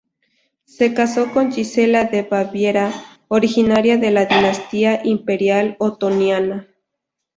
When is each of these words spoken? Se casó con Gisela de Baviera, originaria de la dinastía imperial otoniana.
Se 0.65 0.95
casó 0.95 1.31
con 1.31 1.51
Gisela 1.51 2.05
de 2.05 2.23
Baviera, 2.23 2.91
originaria 3.27 3.97
de 3.99 4.09
la 4.09 4.25
dinastía 4.25 4.99
imperial 5.03 5.75
otoniana. 5.77 6.67